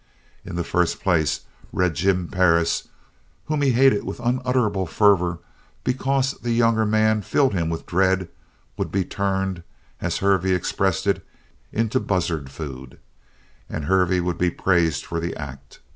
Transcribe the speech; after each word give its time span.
In 0.43 0.55
the 0.55 0.63
first 0.63 0.99
place, 0.99 1.41
Red 1.71 1.93
Jim 1.93 2.27
Perris, 2.27 2.87
whom 3.45 3.61
he 3.61 3.73
hated 3.73 4.03
with 4.03 4.19
unutterable 4.19 4.87
fervor 4.87 5.37
because 5.83 6.31
the 6.39 6.49
younger 6.49 6.87
man 6.87 7.21
filled 7.21 7.53
him 7.53 7.69
with 7.69 7.85
dread, 7.85 8.27
would 8.77 8.91
be 8.91 9.05
turned, 9.05 9.61
as 10.01 10.17
Hervey 10.17 10.55
expressed 10.55 11.05
it, 11.05 11.23
"into 11.71 11.99
buzzard 11.99 12.49
food." 12.49 12.97
And 13.69 13.85
Hervey 13.85 14.19
would 14.21 14.39
be 14.39 14.49
praised 14.49 15.05
for 15.05 15.19
the 15.19 15.35
act! 15.35 15.81